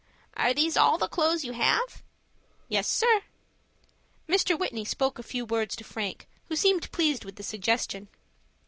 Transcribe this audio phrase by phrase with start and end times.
[0.35, 2.01] "Are these all the clothes you have?"
[2.67, 3.21] "Yes, sir."
[4.27, 4.57] Mr.
[4.57, 8.07] Whitney spoke a few words to Frank, who seemed pleased with the suggestion.